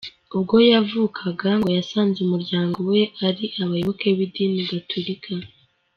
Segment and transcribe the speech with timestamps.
[0.35, 5.31] Ubwo yavukaga ngo yasanze umuryango we ari abayoboke b’idini gatolika.